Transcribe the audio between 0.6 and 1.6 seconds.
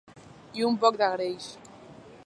I un poc de greix.